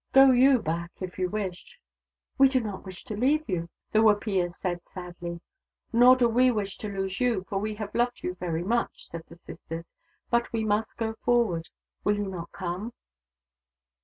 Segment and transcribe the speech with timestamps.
[0.13, 1.79] "Go you back, if you wish.""
[2.39, 5.41] We do not wish to leave you," the Wapiya said sadly."
[5.93, 9.25] Nor do we wish to lose you, for we have loved you very much," said
[9.29, 9.85] the sisters."
[10.31, 11.69] But we must go forward.
[12.03, 12.93] Will you not come